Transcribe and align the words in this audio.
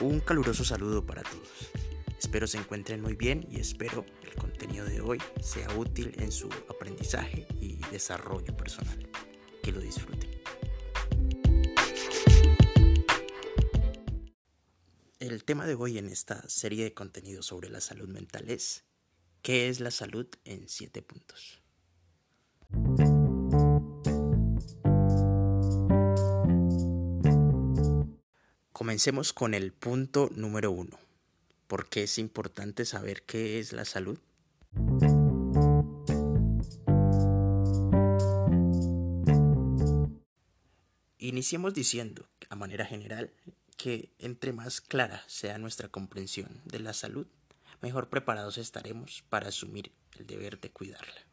Un 0.00 0.20
caluroso 0.20 0.64
saludo 0.64 1.04
para 1.04 1.22
todos. 1.22 1.48
Espero 2.18 2.46
se 2.46 2.58
encuentren 2.58 3.00
muy 3.00 3.14
bien 3.14 3.46
y 3.50 3.60
espero 3.60 4.04
el 4.22 4.34
contenido 4.34 4.84
de 4.84 5.00
hoy 5.00 5.18
sea 5.40 5.68
útil 5.76 6.12
en 6.18 6.30
su 6.30 6.48
aprendizaje 6.68 7.46
y 7.60 7.76
desarrollo 7.90 8.56
personal. 8.56 9.08
Que 9.62 9.72
lo 9.72 9.80
disfruten. 9.80 10.30
El 15.18 15.44
tema 15.44 15.66
de 15.66 15.74
hoy 15.74 15.98
en 15.98 16.08
esta 16.08 16.48
serie 16.48 16.84
de 16.84 16.94
contenidos 16.94 17.46
sobre 17.46 17.68
la 17.68 17.80
salud 17.80 18.08
mental 18.08 18.48
es 18.50 18.84
¿qué 19.42 19.68
es 19.68 19.80
la 19.80 19.90
salud 19.90 20.26
en 20.44 20.68
siete 20.68 21.02
puntos? 21.02 21.60
Comencemos 28.78 29.32
con 29.32 29.54
el 29.54 29.72
punto 29.72 30.30
número 30.36 30.70
uno. 30.70 31.00
¿Por 31.66 31.88
qué 31.88 32.04
es 32.04 32.16
importante 32.16 32.84
saber 32.84 33.24
qué 33.24 33.58
es 33.58 33.72
la 33.72 33.84
salud? 33.84 34.20
Iniciemos 41.18 41.74
diciendo, 41.74 42.28
a 42.50 42.54
manera 42.54 42.86
general, 42.86 43.32
que 43.76 44.12
entre 44.20 44.52
más 44.52 44.80
clara 44.80 45.24
sea 45.26 45.58
nuestra 45.58 45.88
comprensión 45.88 46.62
de 46.64 46.78
la 46.78 46.92
salud, 46.92 47.26
mejor 47.82 48.08
preparados 48.08 48.58
estaremos 48.58 49.24
para 49.28 49.48
asumir 49.48 49.90
el 50.16 50.24
deber 50.28 50.60
de 50.60 50.70
cuidarla. 50.70 51.26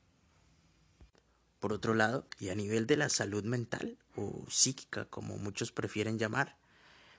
Por 1.59 1.73
otro 1.73 1.93
lado, 1.93 2.25
y 2.39 2.49
a 2.49 2.55
nivel 2.55 2.87
de 2.87 2.97
la 2.97 3.09
salud 3.09 3.43
mental 3.43 3.99
o 4.15 4.47
psíquica, 4.49 5.05
como 5.05 5.37
muchos 5.37 5.71
prefieren 5.71 6.17
llamar, 6.17 6.57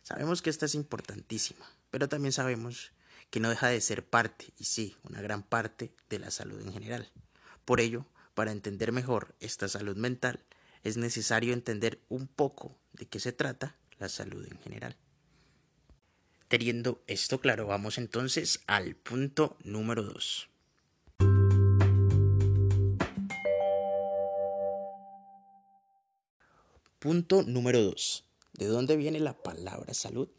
sabemos 0.06 0.40
que 0.40 0.50
esta 0.50 0.66
es 0.66 0.76
importantísima, 0.76 1.66
pero 1.90 2.08
también 2.08 2.30
sabemos 2.30 2.92
que 3.28 3.40
no 3.40 3.50
deja 3.50 3.66
de 3.66 3.80
ser 3.80 4.06
parte, 4.06 4.52
y 4.56 4.62
sí, 4.62 4.96
una 5.02 5.20
gran 5.20 5.42
parte 5.42 5.92
de 6.08 6.20
la 6.20 6.30
salud 6.30 6.60
en 6.60 6.72
general. 6.72 7.10
Por 7.64 7.80
ello, 7.80 8.06
para 8.34 8.52
entender 8.52 8.92
mejor 8.92 9.34
esta 9.40 9.66
salud 9.66 9.96
mental, 9.96 10.44
es 10.84 10.96
necesario 10.96 11.52
entender 11.52 11.98
un 12.08 12.28
poco 12.28 12.78
de 12.92 13.06
qué 13.06 13.18
se 13.18 13.32
trata 13.32 13.74
la 13.98 14.08
salud 14.08 14.46
en 14.48 14.60
general. 14.60 14.96
Teniendo 16.46 17.02
esto 17.08 17.40
claro, 17.40 17.66
vamos 17.66 17.98
entonces 17.98 18.60
al 18.68 18.94
punto 18.94 19.56
número 19.64 20.04
2. 20.04 20.48
Punto 27.00 27.42
número 27.42 27.82
2. 27.82 28.25
¿De 28.58 28.66
dónde 28.68 28.96
viene 28.96 29.20
la 29.20 29.34
palabra 29.34 29.92
salud? 29.92 30.30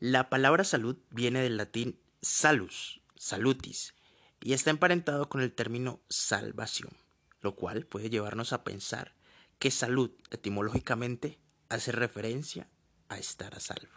La 0.00 0.28
palabra 0.28 0.64
salud 0.64 0.98
viene 1.10 1.40
del 1.42 1.56
latín 1.56 2.00
salus, 2.20 3.02
salutis, 3.14 3.94
y 4.40 4.52
está 4.52 4.70
emparentado 4.70 5.28
con 5.28 5.42
el 5.42 5.54
término 5.54 6.00
salvación, 6.08 6.96
lo 7.40 7.54
cual 7.54 7.86
puede 7.86 8.10
llevarnos 8.10 8.52
a 8.52 8.64
pensar 8.64 9.14
que 9.60 9.70
salud 9.70 10.10
etimológicamente 10.30 11.38
hace 11.68 11.92
referencia 11.92 12.68
a 13.08 13.18
estar 13.18 13.54
a 13.54 13.60
salvo. 13.60 13.94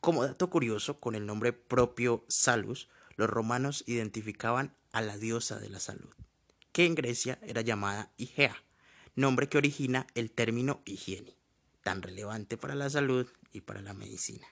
Como 0.00 0.24
dato 0.24 0.50
curioso, 0.50 0.98
con 0.98 1.14
el 1.14 1.24
nombre 1.24 1.52
propio 1.52 2.24
Salus, 2.26 2.88
los 3.16 3.30
romanos 3.30 3.84
identificaban 3.86 4.74
a 4.92 5.00
la 5.02 5.16
diosa 5.18 5.58
de 5.58 5.70
la 5.70 5.80
salud, 5.80 6.12
que 6.72 6.86
en 6.86 6.94
Grecia 6.94 7.38
era 7.42 7.60
llamada 7.60 8.12
Igea, 8.16 8.62
nombre 9.14 9.48
que 9.48 9.58
origina 9.58 10.06
el 10.14 10.30
término 10.30 10.82
higiene, 10.84 11.36
tan 11.82 12.02
relevante 12.02 12.56
para 12.56 12.74
la 12.74 12.90
salud 12.90 13.28
y 13.52 13.62
para 13.62 13.82
la 13.82 13.94
medicina. 13.94 14.46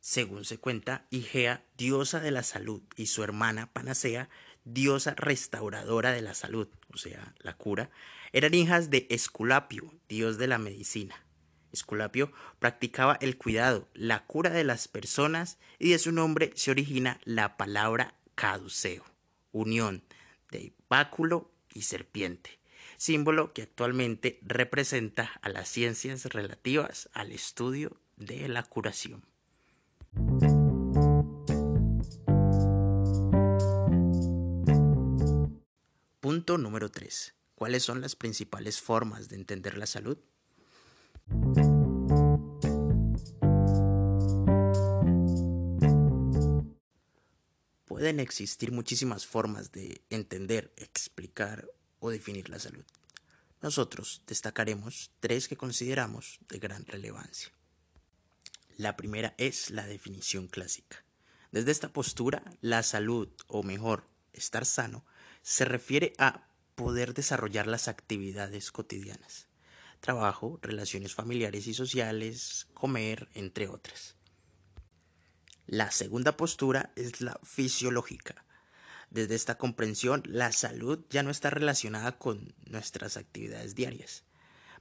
Según 0.00 0.44
se 0.44 0.58
cuenta, 0.58 1.06
Igea, 1.10 1.64
diosa 1.76 2.20
de 2.20 2.30
la 2.30 2.42
salud, 2.42 2.82
y 2.96 3.06
su 3.06 3.22
hermana 3.22 3.72
Panacea, 3.72 4.30
diosa 4.64 5.14
restauradora 5.16 6.12
de 6.12 6.22
la 6.22 6.34
salud, 6.34 6.68
o 6.92 6.96
sea, 6.96 7.34
la 7.38 7.56
cura, 7.56 7.90
eran 8.32 8.54
hijas 8.54 8.90
de 8.90 9.06
Esculapio, 9.10 9.92
dios 10.08 10.38
de 10.38 10.46
la 10.46 10.58
medicina. 10.58 11.26
Esculapio 11.72 12.32
practicaba 12.58 13.16
el 13.20 13.36
cuidado, 13.36 13.88
la 13.94 14.26
cura 14.26 14.50
de 14.50 14.64
las 14.64 14.88
personas 14.88 15.58
y 15.78 15.90
de 15.90 15.98
su 15.98 16.12
nombre 16.12 16.52
se 16.56 16.70
origina 16.70 17.20
la 17.24 17.56
palabra 17.56 18.14
caduceo, 18.34 19.04
unión 19.52 20.02
de 20.50 20.72
báculo 20.88 21.50
y 21.72 21.82
serpiente 21.82 22.60
símbolo 23.00 23.54
que 23.54 23.62
actualmente 23.62 24.38
representa 24.42 25.32
a 25.40 25.48
las 25.48 25.70
ciencias 25.70 26.26
relativas 26.26 27.08
al 27.14 27.32
estudio 27.32 27.96
de 28.18 28.46
la 28.46 28.62
curación. 28.62 29.24
Punto 36.20 36.58
número 36.58 36.90
3. 36.90 37.34
¿Cuáles 37.54 37.82
son 37.82 38.02
las 38.02 38.16
principales 38.16 38.82
formas 38.82 39.30
de 39.30 39.36
entender 39.36 39.78
la 39.78 39.86
salud? 39.86 40.18
Pueden 48.00 48.18
existir 48.18 48.72
muchísimas 48.72 49.26
formas 49.26 49.72
de 49.72 50.00
entender, 50.08 50.72
explicar 50.78 51.68
o 51.98 52.08
definir 52.08 52.48
la 52.48 52.58
salud. 52.58 52.86
Nosotros 53.60 54.22
destacaremos 54.26 55.10
tres 55.20 55.48
que 55.48 55.58
consideramos 55.58 56.38
de 56.48 56.58
gran 56.58 56.86
relevancia. 56.86 57.52
La 58.78 58.96
primera 58.96 59.34
es 59.36 59.68
la 59.68 59.86
definición 59.86 60.46
clásica. 60.46 61.04
Desde 61.52 61.72
esta 61.72 61.92
postura, 61.92 62.42
la 62.62 62.82
salud, 62.82 63.28
o 63.48 63.62
mejor, 63.62 64.08
estar 64.32 64.64
sano, 64.64 65.04
se 65.42 65.66
refiere 65.66 66.14
a 66.16 66.48
poder 66.76 67.12
desarrollar 67.12 67.66
las 67.66 67.86
actividades 67.86 68.72
cotidianas, 68.72 69.46
trabajo, 70.00 70.58
relaciones 70.62 71.14
familiares 71.14 71.66
y 71.66 71.74
sociales, 71.74 72.66
comer, 72.72 73.28
entre 73.34 73.68
otras. 73.68 74.16
La 75.70 75.92
segunda 75.92 76.36
postura 76.36 76.92
es 76.96 77.20
la 77.20 77.38
fisiológica, 77.44 78.44
desde 79.10 79.34
esta 79.34 79.58
comprensión, 79.58 80.22
la 80.24 80.52
salud 80.52 81.00
ya 81.10 81.24
no 81.24 81.30
está 81.30 81.50
relacionada 81.50 82.16
con 82.16 82.54
nuestras 82.66 83.16
actividades 83.16 83.74
diarias. 83.74 84.22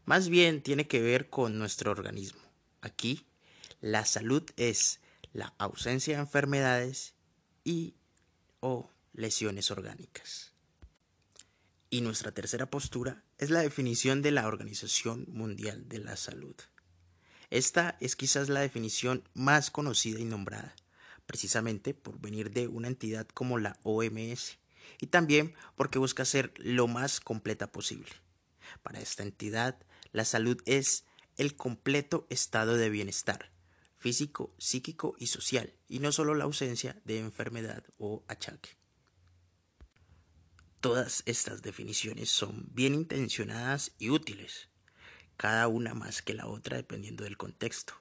Más 0.05 0.29
bien 0.29 0.61
tiene 0.61 0.87
que 0.87 1.01
ver 1.01 1.29
con 1.29 1.57
nuestro 1.57 1.91
organismo. 1.91 2.41
Aquí, 2.81 3.25
la 3.81 4.05
salud 4.05 4.43
es 4.55 4.99
la 5.33 5.55
ausencia 5.57 6.15
de 6.15 6.21
enfermedades 6.21 7.15
y 7.63 7.95
o 8.59 8.91
lesiones 9.13 9.71
orgánicas. 9.71 10.53
Y 11.89 12.01
nuestra 12.01 12.31
tercera 12.31 12.69
postura 12.69 13.23
es 13.39 13.49
la 13.49 13.61
definición 13.61 14.21
de 14.21 14.29
la 14.29 14.47
Organización 14.47 15.25
Mundial 15.27 15.89
de 15.89 15.99
la 15.99 16.15
Salud. 16.15 16.55
Esta 17.49 17.97
es 17.99 18.15
quizás 18.15 18.47
la 18.47 18.59
definición 18.59 19.27
más 19.33 19.71
conocida 19.71 20.19
y 20.19 20.25
nombrada 20.25 20.75
precisamente 21.29 21.93
por 21.93 22.19
venir 22.19 22.49
de 22.49 22.67
una 22.67 22.87
entidad 22.87 23.27
como 23.27 23.59
la 23.59 23.77
OMS 23.83 24.57
y 24.99 25.05
también 25.05 25.53
porque 25.75 25.99
busca 25.99 26.25
ser 26.25 26.51
lo 26.57 26.87
más 26.87 27.19
completa 27.19 27.71
posible. 27.71 28.09
Para 28.81 28.99
esta 28.99 29.21
entidad, 29.21 29.77
la 30.11 30.25
salud 30.25 30.59
es 30.65 31.05
el 31.37 31.55
completo 31.55 32.25
estado 32.31 32.77
de 32.77 32.89
bienestar 32.89 33.51
físico, 33.99 34.55
psíquico 34.57 35.15
y 35.19 35.27
social, 35.27 35.75
y 35.87 35.99
no 35.99 36.11
solo 36.11 36.33
la 36.33 36.45
ausencia 36.45 36.99
de 37.05 37.19
enfermedad 37.19 37.83
o 37.99 38.23
achaque. 38.27 38.71
Todas 40.81 41.21
estas 41.27 41.61
definiciones 41.61 42.31
son 42.31 42.69
bien 42.71 42.95
intencionadas 42.95 43.91
y 43.99 44.09
útiles, 44.09 44.69
cada 45.37 45.67
una 45.67 45.93
más 45.93 46.23
que 46.23 46.33
la 46.33 46.47
otra 46.47 46.77
dependiendo 46.77 47.23
del 47.23 47.37
contexto. 47.37 47.93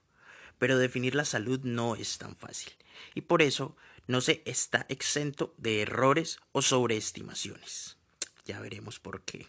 Pero 0.56 0.78
definir 0.78 1.14
la 1.14 1.26
salud 1.26 1.60
no 1.62 1.94
es 1.94 2.16
tan 2.16 2.34
fácil 2.34 2.72
y 3.14 3.22
por 3.22 3.42
eso 3.42 3.76
no 4.06 4.20
se 4.20 4.42
está 4.46 4.86
exento 4.88 5.54
de 5.58 5.82
errores 5.82 6.38
o 6.52 6.62
sobreestimaciones. 6.62 7.96
Ya 8.44 8.60
veremos 8.60 8.98
por 8.98 9.22
qué. 9.22 9.46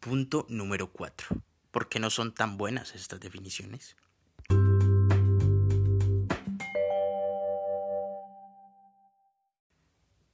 Punto 0.00 0.46
número 0.48 0.92
4. 0.92 1.36
¿Por 1.70 1.88
qué 1.88 1.98
no 1.98 2.10
son 2.10 2.32
tan 2.32 2.56
buenas 2.56 2.94
estas 2.94 3.20
definiciones? 3.20 3.96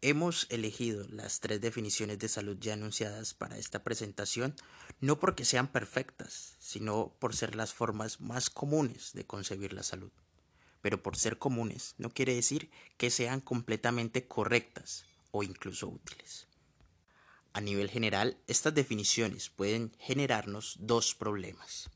Hemos 0.04 0.48
elegido 0.50 1.06
las 1.10 1.38
tres 1.38 1.60
definiciones 1.60 2.18
de 2.18 2.26
salud 2.26 2.56
ya 2.58 2.72
anunciadas 2.72 3.34
para 3.34 3.56
esta 3.56 3.84
presentación 3.84 4.56
no 5.00 5.20
porque 5.20 5.44
sean 5.44 5.70
perfectas, 5.70 6.56
sino 6.58 7.14
por 7.20 7.36
ser 7.36 7.54
las 7.54 7.72
formas 7.72 8.20
más 8.20 8.50
comunes 8.50 9.12
de 9.12 9.24
concebir 9.24 9.72
la 9.72 9.84
salud. 9.84 10.10
pero 10.80 11.00
por 11.00 11.16
ser 11.16 11.38
comunes 11.38 11.94
no 11.98 12.10
quiere 12.10 12.34
decir 12.34 12.68
que 12.96 13.10
sean 13.10 13.40
completamente 13.40 14.26
correctas 14.26 15.04
o 15.30 15.44
incluso 15.44 15.86
útiles. 15.86 16.48
A 17.52 17.60
nivel 17.60 17.88
general, 17.88 18.36
estas 18.48 18.74
definiciones 18.74 19.50
pueden 19.50 19.92
generarnos 20.00 20.78
dos 20.80 21.14
problemas. 21.14 21.88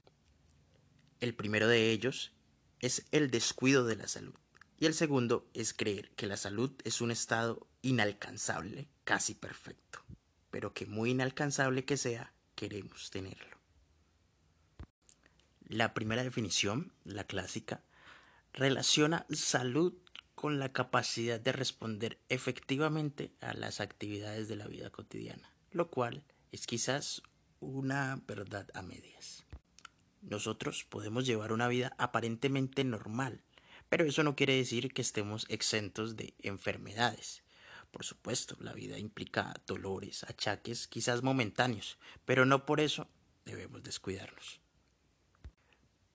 El 1.18 1.34
primero 1.34 1.66
de 1.66 1.90
ellos 1.90 2.30
es 2.78 3.06
el 3.10 3.32
descuido 3.32 3.84
de 3.84 3.96
la 3.96 4.06
salud 4.06 4.36
y 4.78 4.86
el 4.86 4.94
segundo 4.94 5.48
es 5.54 5.72
creer 5.72 6.10
que 6.10 6.26
la 6.26 6.36
salud 6.36 6.72
es 6.84 7.00
un 7.00 7.10
estado 7.10 7.66
inalcanzable, 7.82 8.88
casi 9.04 9.34
perfecto, 9.34 10.00
pero 10.50 10.74
que 10.74 10.86
muy 10.86 11.10
inalcanzable 11.10 11.84
que 11.84 11.96
sea, 11.96 12.32
queremos 12.54 13.10
tenerlo. 13.10 13.56
La 15.68 15.94
primera 15.94 16.22
definición, 16.22 16.92
la 17.04 17.24
clásica, 17.24 17.82
relaciona 18.52 19.26
salud 19.30 19.94
con 20.34 20.58
la 20.58 20.72
capacidad 20.72 21.40
de 21.40 21.52
responder 21.52 22.18
efectivamente 22.28 23.32
a 23.40 23.54
las 23.54 23.80
actividades 23.80 24.48
de 24.48 24.56
la 24.56 24.66
vida 24.66 24.90
cotidiana, 24.90 25.50
lo 25.72 25.90
cual 25.90 26.24
es 26.52 26.66
quizás 26.66 27.22
una 27.60 28.20
verdad 28.26 28.68
a 28.74 28.82
medias. 28.82 29.44
Nosotros 30.22 30.84
podemos 30.84 31.24
llevar 31.26 31.52
una 31.52 31.68
vida 31.68 31.94
aparentemente 31.98 32.84
normal, 32.84 33.40
pero 33.88 34.04
eso 34.04 34.22
no 34.22 34.36
quiere 34.36 34.56
decir 34.56 34.92
que 34.92 35.02
estemos 35.02 35.46
exentos 35.48 36.16
de 36.16 36.34
enfermedades. 36.42 37.42
Por 37.90 38.04
supuesto, 38.04 38.56
la 38.60 38.72
vida 38.72 38.98
implica 38.98 39.54
dolores, 39.66 40.24
achaques, 40.24 40.86
quizás 40.86 41.22
momentáneos, 41.22 41.98
pero 42.24 42.44
no 42.44 42.66
por 42.66 42.80
eso 42.80 43.08
debemos 43.44 43.82
descuidarnos. 43.82 44.60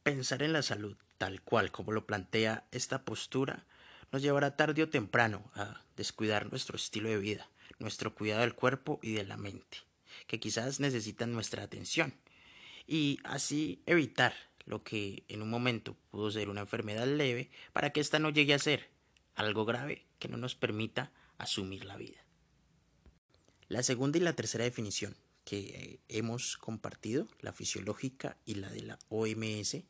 Pensar 0.04 0.44
en 0.44 0.54
la 0.54 0.62
salud 0.62 0.98
tal 1.18 1.42
cual 1.42 1.72
como 1.72 1.92
lo 1.92 2.08
plantea 2.08 2.66
esta 2.72 3.06
postura 3.06 3.66
nos 4.12 4.22
llevará 4.22 4.58
tarde 4.58 4.84
o 4.84 4.90
temprano 4.90 5.52
a 5.56 5.82
descuidar 5.96 6.50
nuestro 6.50 6.76
estilo 6.76 7.10
de 7.10 7.18
vida, 7.18 7.50
nuestro 7.80 8.14
cuidado 8.14 8.42
del 8.42 8.56
cuerpo 8.56 9.00
y 9.02 9.14
de 9.14 9.24
la 9.24 9.38
mente, 9.38 9.78
que 10.28 10.40
quizás 10.40 10.80
necesitan 10.80 11.32
nuestra 11.32 11.64
atención, 11.64 12.14
y 12.88 13.20
así 13.24 13.82
evitar 13.86 14.34
lo 14.72 14.84
que 14.84 15.26
en 15.28 15.42
un 15.42 15.50
momento 15.50 15.98
pudo 16.10 16.32
ser 16.32 16.50
una 16.50 16.62
enfermedad 16.62 17.06
leve 17.06 17.52
para 17.74 17.92
que 17.92 18.00
ésta 18.00 18.20
no 18.20 18.30
llegue 18.30 18.54
a 18.54 18.60
ser 18.60 18.90
algo 19.36 19.66
grave 19.66 20.08
que 20.18 20.30
no 20.30 20.38
nos 20.38 20.56
permita 20.56 21.12
asumir 21.38 21.84
la 21.84 21.98
vida. 21.98 22.26
La 23.68 23.84
segunda 23.84 24.18
y 24.18 24.22
la 24.22 24.34
tercera 24.34 24.64
definición 24.64 25.16
que 25.44 25.60
eh, 25.60 26.00
hemos 26.08 26.56
compartido, 26.56 27.28
la 27.42 27.52
fisiológica 27.52 28.38
y 28.46 28.56
la 28.56 28.70
de 28.70 28.82
la 28.82 29.00
OMS, 29.10 29.84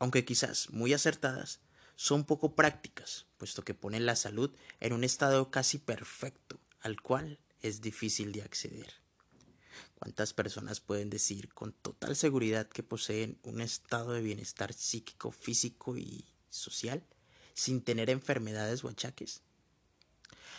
aunque 0.00 0.24
quizás 0.24 0.70
muy 0.70 0.92
acertadas, 0.92 1.60
son 1.94 2.24
poco 2.24 2.56
prácticas, 2.56 3.26
puesto 3.36 3.62
que 3.62 3.74
ponen 3.74 4.06
la 4.06 4.16
salud 4.16 4.50
en 4.80 4.92
un 4.92 5.04
estado 5.04 5.52
casi 5.52 5.78
perfecto, 5.78 6.58
al 6.80 7.00
cual 7.00 7.38
es 7.62 7.80
difícil 7.80 8.32
de 8.32 8.42
acceder. 8.42 9.05
¿Cuántas 9.98 10.34
personas 10.34 10.80
pueden 10.80 11.08
decir 11.08 11.48
con 11.54 11.72
total 11.72 12.16
seguridad 12.16 12.68
que 12.68 12.82
poseen 12.82 13.38
un 13.42 13.62
estado 13.62 14.12
de 14.12 14.20
bienestar 14.20 14.72
psíquico, 14.74 15.30
físico 15.30 15.96
y 15.96 16.26
social 16.50 17.02
sin 17.54 17.80
tener 17.80 18.10
enfermedades 18.10 18.84
o 18.84 18.88
achaques? 18.88 19.40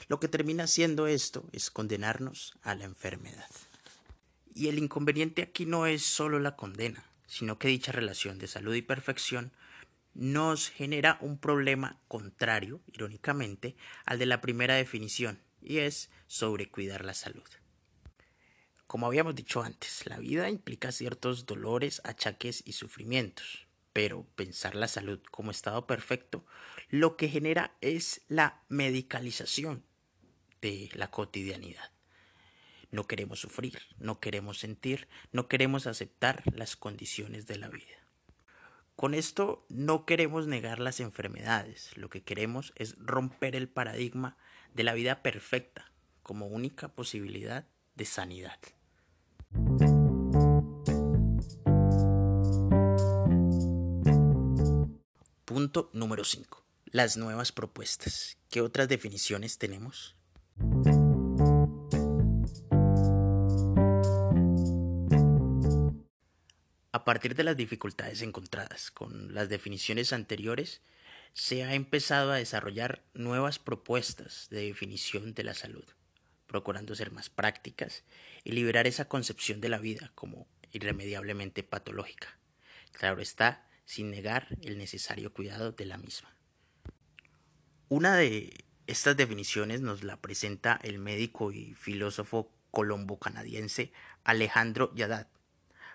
Lo 0.07 0.19
que 0.19 0.28
termina 0.28 0.66
siendo 0.66 1.06
esto 1.06 1.48
es 1.51 1.69
condenarnos 1.69 2.56
a 2.63 2.74
la 2.74 2.86
enfermedad. 2.86 3.50
Y 4.56 4.69
el 4.69 4.80
inconveniente 4.80 5.44
aquí 5.44 5.68
no 5.68 5.86
es 5.86 6.04
solo 6.04 6.40
la 6.40 6.56
condena, 6.56 7.06
sino 7.28 7.60
que 7.60 7.68
dicha 7.68 7.92
relación 7.92 8.40
de 8.40 8.48
salud 8.48 8.74
y 8.74 8.81
perfección 8.81 9.51
nos 10.16 10.69
genera 10.69 11.19
un 11.22 11.38
problema 11.38 12.00
contrario, 12.07 12.81
irónicamente, 12.92 13.75
al 14.04 14.18
de 14.18 14.25
la 14.25 14.42
primera 14.42 14.74
definición, 14.74 15.40
y 15.62 15.78
es 15.78 16.10
sobre 16.25 16.72
cuidar 16.72 17.06
la 17.06 17.13
salud. 17.13 17.44
Como 18.88 19.06
habíamos 19.06 19.36
dicho 19.36 19.62
antes, 19.62 20.06
la 20.06 20.18
vida 20.18 20.50
implica 20.50 20.94
ciertos 20.94 21.45
dolores, 21.45 22.01
achaques 22.06 22.63
y 22.66 22.72
sufrimientos, 22.72 23.68
pero 23.92 24.25
pensar 24.36 24.75
la 24.75 24.88
salud 24.88 25.19
como 25.30 25.51
estado 25.51 25.86
perfecto 25.86 26.45
lo 26.89 27.18
que 27.18 27.28
genera 27.28 27.75
es 27.81 28.22
la 28.30 28.63
medicalización 28.69 29.84
de 30.62 30.89
la 30.94 31.12
cotidianidad. 31.12 31.92
No 32.89 33.07
queremos 33.07 33.42
sufrir, 33.42 33.78
no 33.98 34.22
queremos 34.22 34.60
sentir, 34.60 35.10
no 35.33 35.50
queremos 35.50 35.86
aceptar 35.86 36.44
las 36.56 36.78
condiciones 36.78 37.45
de 37.45 37.57
la 37.57 37.68
vida. 37.68 38.07
Con 38.95 39.13
esto 39.13 39.66
no 39.68 40.06
queremos 40.06 40.48
negar 40.48 40.80
las 40.80 41.01
enfermedades, 41.01 41.95
lo 41.98 42.10
que 42.10 42.24
queremos 42.24 42.72
es 42.78 42.95
romper 42.98 43.57
el 43.57 43.68
paradigma 43.68 44.38
de 44.74 44.86
la 44.86 44.94
vida 44.94 45.22
perfecta 45.22 45.92
como 46.24 46.48
única 46.48 46.88
posibilidad 46.88 47.68
de 47.95 48.06
sanidad. 48.06 48.57
Punto 55.57 55.89
número 55.92 56.24
5. 56.24 56.63
Las 56.92 57.18
nuevas 57.18 57.51
propuestas. 57.51 58.38
¿Qué 58.51 58.62
otras 58.62 58.88
definiciones 58.88 59.57
tenemos? 59.57 60.15
A 66.92 67.04
partir 67.04 67.33
de 67.33 67.44
las 67.44 67.57
dificultades 67.57 68.21
encontradas 68.21 68.92
con 68.92 69.33
las 69.33 69.50
definiciones 69.50 70.13
anteriores, 70.13 70.83
se 71.33 71.63
ha 71.63 71.74
empezado 71.74 72.31
a 72.31 72.38
desarrollar 72.38 73.01
nuevas 73.15 73.57
propuestas 73.57 74.50
de 74.51 74.62
definición 74.62 75.33
de 75.33 75.44
la 75.44 75.56
salud, 75.56 75.86
procurando 76.45 76.94
ser 76.94 77.09
más 77.09 77.31
prácticas 77.31 78.04
y 78.44 78.51
liberar 78.51 78.86
esa 78.86 79.06
concepción 79.06 79.59
de 79.59 79.69
la 79.69 79.80
vida 79.80 80.12
como 80.13 80.48
irremediablemente 80.71 81.63
patológica. 81.63 82.38
Claro 82.92 83.21
está, 83.24 83.67
sin 83.88 84.12
negar 84.12 84.50
el 84.62 84.78
necesario 84.78 85.34
cuidado 85.34 85.72
de 85.72 85.86
la 85.86 85.98
misma. 85.98 86.30
Una 87.88 88.18
de 88.18 88.66
estas 88.86 89.16
definiciones 89.16 89.80
nos 89.80 90.04
la 90.04 90.18
presenta 90.22 90.78
el 90.84 91.00
médico 91.00 91.54
y 91.54 91.74
filósofo 91.74 92.51
colombo-canadiense 92.72 93.94
Alejandro 94.25 94.94
Yadat, 94.94 95.30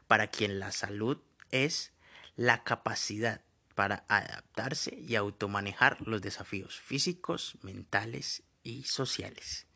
para 0.08 0.28
quien 0.28 0.58
la 0.58 0.72
salud 0.72 1.18
es 1.50 1.92
la 2.34 2.64
capacidad 2.64 3.42
para 3.74 4.06
adaptarse 4.08 4.96
y 4.96 5.14
automanejar 5.16 6.00
los 6.00 6.22
desafíos 6.22 6.80
físicos, 6.80 7.58
mentales 7.60 8.42
y 8.62 8.84
sociales. 8.84 9.66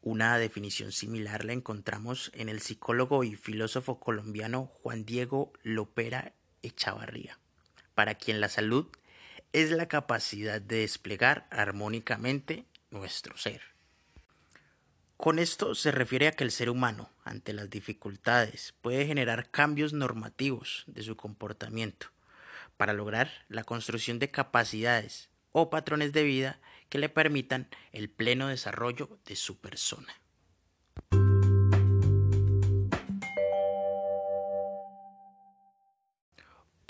Una 0.00 0.38
definición 0.38 0.90
similar 0.90 1.44
la 1.44 1.52
encontramos 1.52 2.30
en 2.34 2.48
el 2.48 2.62
psicólogo 2.62 3.24
y 3.24 3.36
filósofo 3.36 4.00
colombiano 4.00 4.66
Juan 4.66 5.04
Diego 5.04 5.52
Lopera 5.62 6.34
Echavarría, 6.62 7.38
para 7.94 8.14
quien 8.14 8.40
la 8.40 8.48
salud 8.48 8.86
es 9.52 9.70
la 9.70 9.86
capacidad 9.86 10.60
de 10.60 10.80
desplegar 10.80 11.46
armónicamente 11.50 12.64
nuestro 12.90 13.36
ser. 13.36 13.62
Con 15.16 15.38
esto 15.38 15.74
se 15.74 15.90
refiere 15.90 16.28
a 16.28 16.32
que 16.32 16.44
el 16.44 16.50
ser 16.50 16.70
humano, 16.70 17.10
ante 17.24 17.52
las 17.52 17.68
dificultades, 17.68 18.74
puede 18.80 19.06
generar 19.06 19.50
cambios 19.50 19.92
normativos 19.92 20.84
de 20.86 21.02
su 21.02 21.16
comportamiento 21.16 22.06
para 22.76 22.94
lograr 22.94 23.30
la 23.48 23.64
construcción 23.64 24.18
de 24.18 24.30
capacidades 24.30 25.28
o 25.52 25.68
patrones 25.68 26.12
de 26.12 26.22
vida 26.22 26.58
que 26.88 26.98
le 26.98 27.08
permitan 27.08 27.68
el 27.92 28.08
pleno 28.08 28.48
desarrollo 28.48 29.18
de 29.26 29.36
su 29.36 29.58
persona. 29.58 30.19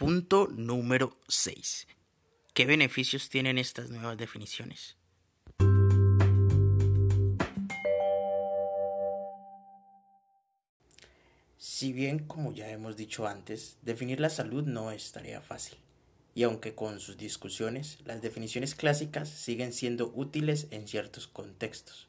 Punto 0.01 0.49
número 0.51 1.15
6. 1.29 1.87
¿Qué 2.55 2.65
beneficios 2.65 3.29
tienen 3.29 3.59
estas 3.59 3.91
nuevas 3.91 4.17
definiciones? 4.17 4.97
Si 11.59 11.93
bien, 11.93 12.21
como 12.21 12.55
ya 12.55 12.71
hemos 12.71 12.97
dicho 12.97 13.27
antes, 13.27 13.77
definir 13.83 14.21
la 14.21 14.31
salud 14.31 14.65
no 14.65 14.91
es 14.91 15.13
tarea 15.13 15.43
fácil, 15.43 15.77
y 16.35 16.45
aunque 16.45 16.75
con 16.75 16.99
sus 16.99 17.19
discusiones, 17.19 17.99
las 18.07 18.23
definiciones 18.23 18.75
clásicas 18.75 19.29
siguen 19.29 19.75
siendo 19.75 20.11
útiles 20.15 20.69
en 20.71 20.89
ciertos 20.89 21.27
contextos, 21.27 22.09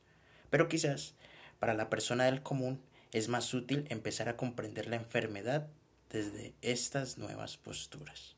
pero 0.49 0.69
quizás 0.69 1.15
para 1.59 1.73
la 1.73 1.89
persona 1.89 2.23
del 2.23 2.41
común 2.41 2.81
es 3.11 3.27
más 3.27 3.53
útil 3.53 3.85
empezar 3.89 4.29
a 4.29 4.37
comprender 4.37 4.87
la 4.87 4.95
enfermedad 4.95 5.67
desde 6.11 6.53
estas 6.61 7.17
nuevas 7.17 7.57
posturas. 7.57 8.35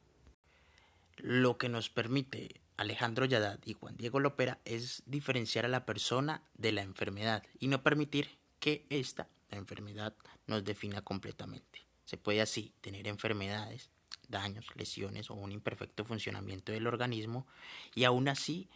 Lo 1.18 1.58
que 1.58 1.70
nos 1.70 1.89
permite 1.89 2.62
Alejandro 2.77 3.25
Yadad 3.25 3.60
y 3.65 3.74
Juan 3.74 3.98
Diego 3.98 4.20
Lopera 4.20 4.60
es 4.65 5.03
diferenciar 5.06 5.65
a 5.65 5.70
la 5.70 5.86
persona 5.86 6.44
de 6.56 6.72
la 6.72 6.82
enfermedad 6.82 7.44
y 7.60 7.68
no 7.68 7.84
permitir 7.84 8.30
que 8.60 8.86
esta, 8.89 9.27
la 9.50 9.58
enfermedad, 9.58 10.15
nos 10.48 10.63
defina 10.63 11.01
completamente. 11.01 11.86
Se 12.06 12.18
puede 12.18 12.42
así 12.42 12.74
tener 12.82 13.08
enfermedades 13.08 13.89
daños, 14.27 14.68
lesiones 14.75 15.30
o 15.30 15.36
un 15.36 15.51
imperfecto 15.51 16.06
funcionamiento 16.06 16.72
del 16.72 16.88
organismo 16.88 17.48
y 17.94 18.03
aún 18.03 18.27
así 18.27 18.70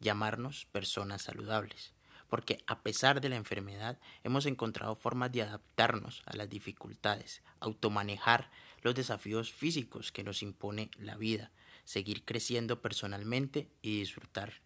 llamarnos 0.00 0.66
personas 0.66 1.22
saludables, 1.22 1.92
porque 2.32 2.64
a 2.66 2.82
pesar 2.82 3.20
de 3.20 3.28
la 3.28 3.36
enfermedad 3.36 3.98
hemos 4.24 4.46
encontrado 4.46 4.96
formas 4.96 5.30
de 5.32 5.42
adaptarnos 5.42 6.22
a 6.24 6.34
las 6.34 6.48
dificultades, 6.48 7.42
automanejar 7.60 8.50
los 8.80 8.94
desafíos 8.94 9.52
físicos 9.52 10.12
que 10.12 10.24
nos 10.24 10.42
impone 10.42 10.90
la 10.96 11.16
vida, 11.16 11.52
seguir 11.84 12.24
creciendo 12.24 12.80
personalmente 12.80 13.68
y 13.82 13.98
disfrutar 13.98 14.62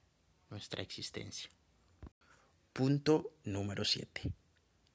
nuestra 0.49 0.80
existencia. 0.80 1.50
Punto 2.73 3.32
número 3.42 3.85
7. 3.85 4.32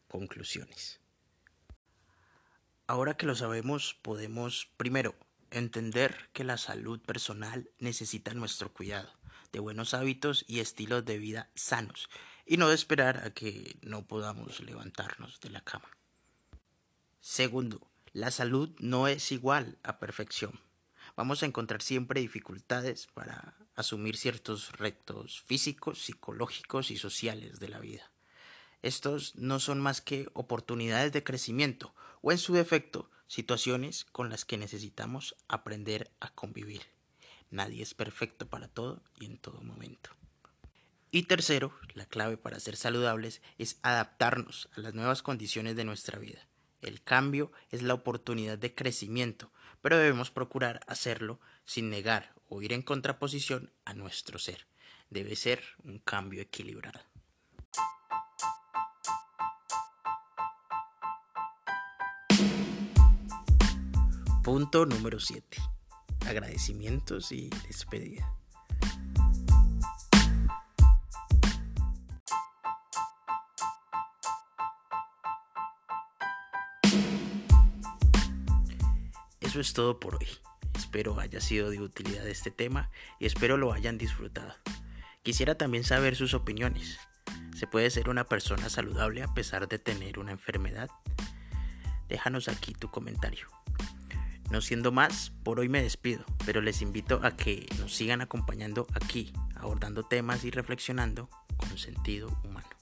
Conclusiones. 0.08 1.02
Ahora 2.88 3.18
que 3.18 3.26
lo 3.26 3.36
sabemos, 3.36 4.00
podemos, 4.02 4.70
primero, 4.78 5.18
entender 5.50 6.30
que 6.32 6.46
la 6.46 6.58
salud 6.58 7.02
personal 7.02 7.70
necesita 7.80 8.34
nuestro 8.34 8.72
cuidado, 8.72 9.12
de 9.52 9.60
buenos 9.60 9.94
hábitos 9.94 10.46
y 10.48 10.62
estilos 10.62 11.04
de 11.04 11.18
vida 11.18 11.50
sanos, 11.54 12.08
y 12.46 12.58
no 12.58 12.72
esperar 12.72 13.26
a 13.26 13.34
que 13.34 13.78
no 13.82 14.06
podamos 14.06 14.60
levantarnos 14.60 15.40
de 15.40 15.50
la 15.50 15.62
cama. 15.62 15.90
Segundo, 17.20 17.88
la 18.14 18.32
salud 18.32 18.70
no 18.80 19.08
es 19.08 19.32
igual 19.32 19.78
a 19.84 20.00
perfección 20.00 20.60
vamos 21.16 21.44
a 21.44 21.46
encontrar 21.46 21.82
siempre 21.82 22.22
dificultades 22.22 23.08
para 23.08 23.56
asumir 23.76 24.18
ciertos 24.18 24.72
retos 24.78 25.42
físicos, 25.42 26.04
psicológicos 26.04 26.92
y 26.92 26.98
sociales 26.98 27.60
de 27.60 27.70
la 27.70 27.80
vida. 27.80 28.12
Estos 28.82 29.36
no 29.36 29.60
son 29.60 29.80
más 29.80 30.02
que 30.02 30.28
oportunidades 30.34 31.12
de 31.12 31.24
crecimiento 31.24 31.94
o 32.22 32.32
en 32.32 32.38
su 32.38 32.54
defecto 32.54 33.10
situaciones 33.28 34.06
con 34.06 34.30
las 34.30 34.46
que 34.46 34.58
necesitamos 34.58 35.36
aprender 35.48 36.12
a 36.20 36.30
convivir. 36.34 36.82
Nadie 37.50 37.84
es 37.84 37.94
perfecto 37.94 38.48
para 38.48 38.68
todo 38.68 39.04
y 39.20 39.26
en 39.26 39.38
todo 39.38 39.62
momento. 39.62 40.10
Y 41.14 41.24
tercero, 41.24 41.74
la 41.94 42.06
clave 42.06 42.38
para 42.38 42.62
ser 42.62 42.78
saludables 42.78 43.42
es 43.58 43.80
adaptarnos 43.84 44.70
a 44.78 44.80
las 44.80 44.94
nuevas 44.94 45.22
condiciones 45.22 45.76
de 45.76 45.84
nuestra 45.84 46.18
vida. 46.18 46.48
El 46.82 47.04
cambio 47.04 47.52
es 47.70 47.84
la 47.84 47.94
oportunidad 47.94 48.58
de 48.58 48.74
crecimiento, 48.74 49.52
pero 49.82 49.98
debemos 49.98 50.32
procurar 50.32 50.80
hacerlo 50.88 51.42
sin 51.66 51.90
negar 51.90 52.34
o 52.48 52.62
ir 52.62 52.72
en 52.72 52.82
contraposición 52.82 53.74
a 53.84 53.94
nuestro 53.94 54.40
ser. 54.40 54.68
Debe 55.10 55.36
ser 55.36 55.62
un 55.84 56.00
cambio 56.00 56.42
equilibrado. 56.42 57.02
Punto 64.46 64.86
número 64.86 65.20
7. 65.20 65.58
Agradecimientos 66.26 67.34
y 67.34 67.50
despedida. 67.68 68.41
Es 79.62 79.74
todo 79.74 80.00
por 80.00 80.16
hoy. 80.16 80.28
Espero 80.76 81.20
haya 81.20 81.40
sido 81.40 81.70
de 81.70 81.80
utilidad 81.80 82.28
este 82.28 82.50
tema 82.50 82.90
y 83.20 83.28
espero 83.28 83.58
lo 83.58 83.74
hayan 83.74 84.00
disfrutado. 84.00 84.56
Quisiera 85.22 85.54
también 85.54 85.84
saber 85.84 86.16
sus 86.16 86.34
opiniones. 86.34 86.98
¿Se 87.56 87.68
puede 87.68 87.92
ser 87.92 88.10
una 88.10 88.24
persona 88.24 88.70
saludable 88.70 89.22
a 89.22 89.32
pesar 89.36 89.68
de 89.68 89.78
tener 89.78 90.18
una 90.18 90.32
enfermedad? 90.32 90.90
Déjanos 92.10 92.48
aquí 92.48 92.74
tu 92.74 92.90
comentario. 92.90 93.50
No 94.50 94.62
siendo 94.62 94.92
más, 94.92 95.32
por 95.44 95.60
hoy 95.60 95.70
me 95.70 95.84
despido, 95.84 96.26
pero 96.44 96.62
les 96.62 96.82
invito 96.82 97.20
a 97.22 97.38
que 97.38 97.68
nos 97.78 97.94
sigan 97.94 98.22
acompañando 98.22 98.88
aquí, 98.96 99.32
abordando 99.54 100.02
temas 100.02 100.44
y 100.44 100.50
reflexionando 100.50 101.30
con 101.58 101.78
sentido 101.78 102.36
humano. 102.44 102.81